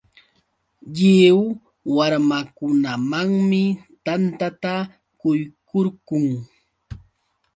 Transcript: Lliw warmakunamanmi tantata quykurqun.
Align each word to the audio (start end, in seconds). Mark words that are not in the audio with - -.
Lliw 0.95 1.37
warmakunamanmi 1.95 3.63
tantata 4.05 4.73
quykurqun. 5.19 6.25